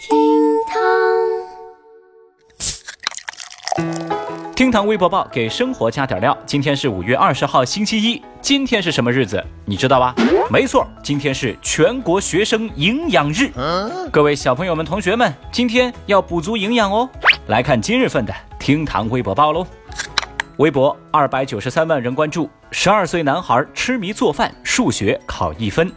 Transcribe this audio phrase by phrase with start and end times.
[0.00, 0.16] 厅
[0.66, 0.80] 堂
[4.54, 6.36] 厅堂微博报给生活加点料。
[6.46, 8.22] 今天是五月二十号，星期一。
[8.40, 9.44] 今天是什么日子？
[9.66, 10.14] 你知道吧？
[10.50, 13.50] 没错，今天是全国学生营养日。
[14.10, 17.06] 各位小朋友们、同学们，今天要补足营养哦。
[17.48, 19.66] 来看今日份的厅堂微博报喽。
[20.56, 25.92] 微博二百九十三万人关注，十二岁男孩痴迷做饭，数学考一分。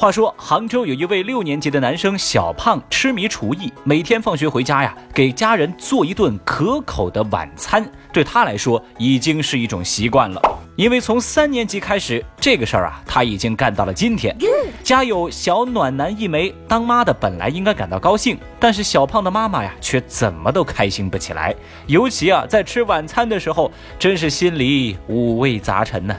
[0.00, 10.40] 话说，杭州有一位六年级的男生小胖，痴迷厨艺，每天放学回家呀，给家人做一顿可口的晚餐，对他来说已经是一种习惯了。
[10.74, 14.34] 因为从三年级开始，这个事儿啊，他已经干到了今天。
[14.82, 21.54] 家有小暖男一枚，当妈的本来应该感到高兴，但是小胖的妈妈呀，却怎么都开心不起来。
[21.88, 26.16] 尤其啊，在吃晚餐的时候，真是心里五味杂陈呢。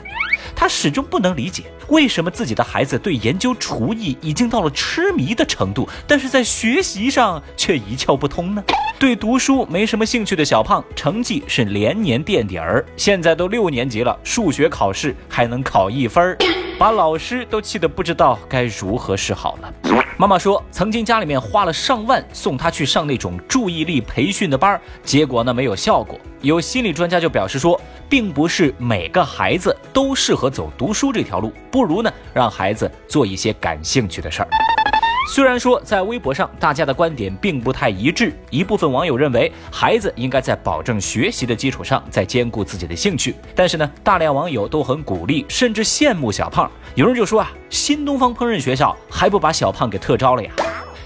[0.62, 8.64] 他始终不能理解，为什么自己的孩子对研究厨艺已经到了痴迷的程度，但是在学习上却一窍不通呢？
[9.00, 16.38] 对读书没什么兴趣的小胖，成绩是连年垫底儿，现在都六年级了，数学考试还能考一分儿，
[16.78, 19.74] 把老师都气得不知道该如何是好了。
[20.16, 26.20] 妈妈说，曾经家里面花了上万送他去上那种注意力培训的班，结果呢没有效果。
[26.42, 27.80] 有心理专家就表示说，
[28.12, 34.50] 并不是每个孩子都适合走读书这条路，不如呢让孩子做一些感兴趣的事儿。
[35.34, 46.70] 虽然说在微博上大家的观点并不太一致，一部分网友认为孩子应该在保证学习的基础上再兼顾自己的兴趣，但是呢，大量网友都很鼓励，甚至羡慕小胖。
[46.96, 50.52] 有人就说啊，新东方烹饪学校还不把小胖给特招了呀？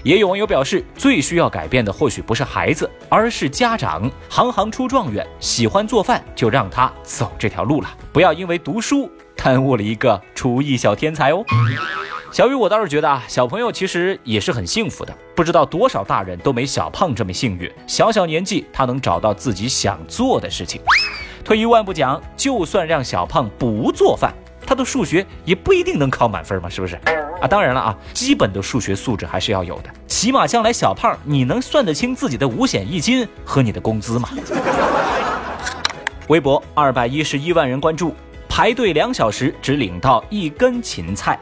[0.06, 4.08] 也有网友表示，最需要改变的或许不是孩子，而是家长。
[4.28, 11.44] 行行出状元，喜欢做饭就让他走这条路了，不要因为读书耽误了一个厨艺小天才哦。
[12.30, 15.12] 小雨，我倒是觉得啊，小朋友其实也是很幸福的。
[15.34, 20.80] 不知道多少大人都没小胖这么幸运，小小年纪他能找到自己想做的事情。
[21.44, 24.32] 退一万步讲，就算让小胖不做饭，
[24.66, 26.96] 他的数学也不一定能考满分嘛，是不是？
[27.40, 34.28] 啊，当然了啊，基本的数学素质还是要有的，起码将来小胖你能算得清自己的五险一金和你的工资吗？
[36.28, 38.14] 微博二百一十一万人关注，
[38.48, 41.38] 排队两小时只领到一根芹菜。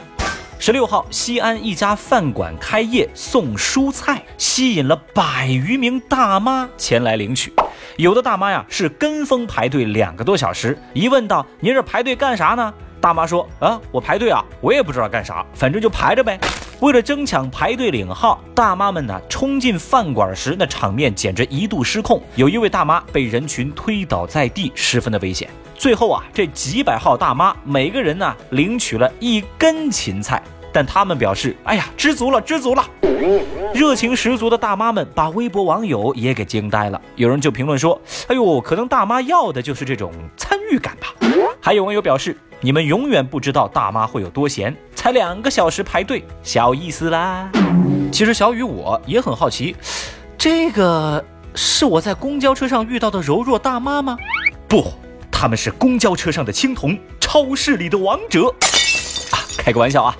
[0.59, 7.53] 十六号，西安一家饭馆开业送蔬菜，吸引了百余名大妈前来领取。
[7.97, 12.73] 有的大妈呀是跟风排队两个多小时，一问到您这排队干啥呢？
[13.05, 16.41] 大妈说啊，我排队啊，我也不知道干啥，反正就排着呗。
[16.81, 22.19] 为了争抢排队领号，大妈们呢冲进饭馆时，那场面简直一度失控。
[22.35, 25.51] 有一位大妈被人群推倒在地，十分的危险。
[25.75, 30.43] 最后啊，这几百号大妈每个人呢领取了一根芹菜。
[30.73, 32.85] 但他们表示：“哎呀，知足了，知足了！”
[33.73, 37.01] 热情十足的大妈们把微博网友也给惊呆了。
[37.15, 41.15] 有人就评论说：“哎呦，可能大妈要的就是这种参与感吧。”
[41.63, 47.47] 还有网友表示：“你们永远不知道大妈会有多闲，才两个小时排队，小意思啦。”
[48.11, 49.77] 其实小雨我也很好奇，
[50.39, 51.23] 这个
[51.55, 54.17] 是我在公交车上遇到的柔弱大妈吗？
[54.67, 54.91] 不，
[55.31, 58.47] 他们是公交车上的青铜，超市里的王者。
[59.31, 60.17] 啊，开个玩笑啊。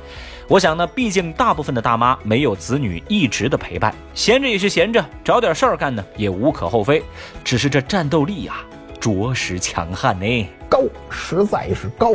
[0.47, 7.03] 我想呢，毕竟大部分的大妈没有子女一直的陪伴，闲着也是闲着，找点事儿干呢也无可厚非。
[7.43, 8.57] 只是这战斗力呀，
[9.05, 12.15] 着实强悍呢，高，实在是高。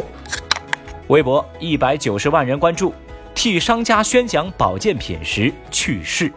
[1.06, 2.92] 微博一百九十万人关注，
[3.36, 6.34] 替商家宣讲保健品时去世。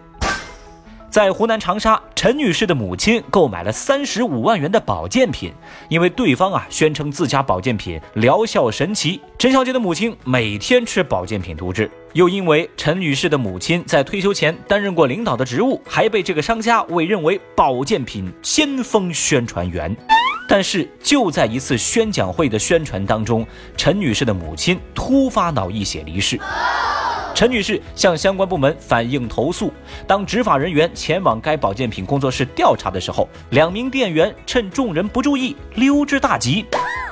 [1.09, 5.51] 在湖南长沙，陈女士的母亲购买了三十五万元的保健品，
[5.89, 9.23] 因为对方啊宣称自家保健品疗效神奇。
[9.39, 19.97] 陈小姐的母亲每天吃保健品涂治，又因为陈女士的母亲在退休前担任过领导的职务，还被这个商家委任为保健品先锋宣传员。
[20.49, 26.39] 但是就在一次宣讲会的宣传当中，陈女士的母亲突发脑溢血离世。
[27.35, 29.73] 陈女士向相关部门反映投诉，
[30.07, 36.65] 当执法人员前往该保健品工作室调查的时候，两名店员趁众人不注意溜之大吉。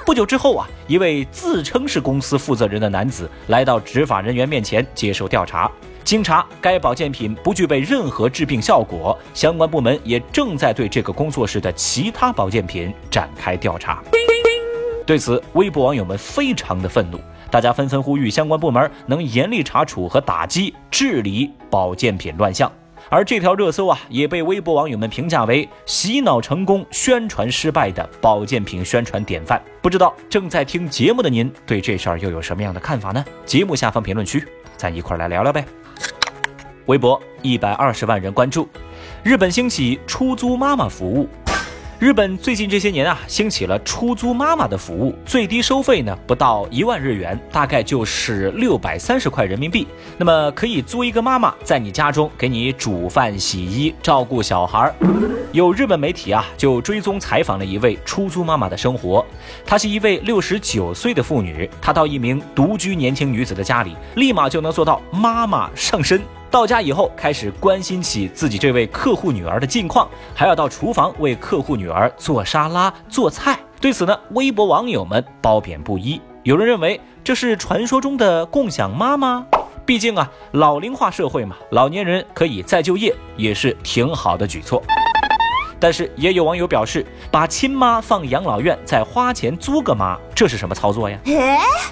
[0.04, 5.70] 不久之后啊，一位自称是公司负责人的男子来到执法人员面前接受调查。
[6.04, 14.02] 经查，该保健品不具备任何治病效果，相关部门也正在对这个工作室的其他保健品展开调查。
[15.06, 17.18] 对此，微博网友们非常的愤怒。
[17.50, 22.70] 大家纷纷呼吁相关部门能严厉查处和打击、治理保健品乱象。
[23.08, 29.60] 而这条热搜啊，也被微博网友们评价为洗脑成功、宣传失败的保健品宣传典范。
[29.82, 33.24] 不知道正在听节目的您对这事儿又有什么样的看法呢？
[33.44, 35.64] 节目下方评论区，咱一块儿来聊聊呗。
[36.86, 38.68] 微博一百二十万人关注。
[39.24, 41.28] 日本兴起出租妈妈服务。
[42.00, 49.86] 日本最近这些年啊，兴起了出租妈妈的服务，最低收费呢不到一万日元，大概就是六百三十块人民币。
[50.16, 54.90] 那么可以租一个妈妈在你家中给你煮饭、洗衣、照顾小孩。
[55.52, 59.22] 有日本媒体啊就追踪采访了一位出租妈妈的生活，
[59.66, 66.18] 她是一位六十九岁的妇女，她到一名独居年轻女子的家里，立马就能做到妈妈上身。
[66.50, 73.56] 到家以后，开始关心起自己这位客户女儿的近况，还要到厨房为客户女儿做沙拉、做菜。
[73.80, 76.20] 对此呢，微博网友们褒贬不一。
[76.42, 79.46] 有人认为这是传说中的共享妈妈，
[79.86, 84.82] 毕竟啊，老龄化社会嘛，老年人可以再就业，也是挺好的举措。
[85.80, 91.18] 但是也有网友表示，把亲妈放养老院，再花钱租个妈，这是什么操作呀？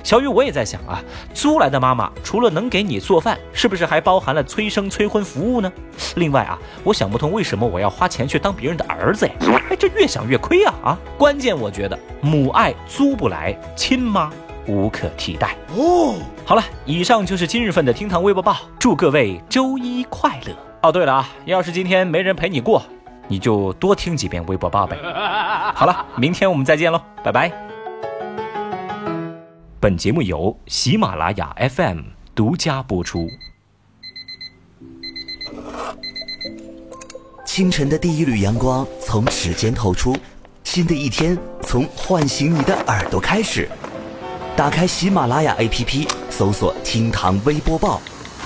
[0.05, 1.03] 小雨，我也在想啊，
[1.33, 5.73] 租来的妈妈除了能给你做饭，是不是还包含了催生催婚服务呢？
[6.17, 9.33] 另外啊，我想不通为什么我要花钱去当别人的儿子呀？
[9.71, 10.99] 哎，这越想越亏啊啊！
[11.17, 14.31] 关键我觉得母爱租不来，亲妈
[14.67, 16.17] 无可替代哦。
[16.45, 20.53] 好了，以上就是今日份的厅堂微博报，祝各位周一快乐
[20.83, 20.93] 哦。
[20.93, 22.83] 对了啊，要是今天没人陪你过。
[23.29, 24.97] 你就多听几遍微博报呗。
[25.77, 27.53] 好了，明天我们再见喽，拜拜。
[29.79, 32.01] 本节目由喜马拉雅 FM
[32.35, 33.29] 独家播出。
[37.45, 40.17] 清晨的第一缕阳光从指尖透出，
[40.65, 43.69] 新的一天从唤醒你的耳朵开始。
[44.57, 48.01] 打开喜马拉雅 APP，搜索“厅堂微播报”，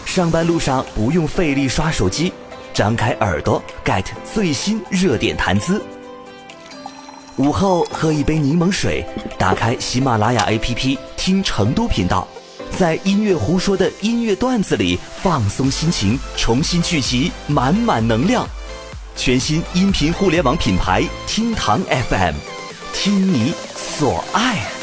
[0.05, 2.33] 上班路上不用费力刷手机。
[2.73, 4.05] 张开耳朵，get
[4.35, 5.83] 最新热点谈资。
[7.37, 9.05] 午后喝一杯柠檬水，
[9.39, 12.27] 打开喜马拉雅 APP 听成都频道，
[12.79, 18.47] 在音乐胡说的音乐段子里放松心情，重新聚集满满能量。
[19.17, 22.35] 全新音频互联网品牌厅堂 FM，
[22.93, 24.82] 听你所爱。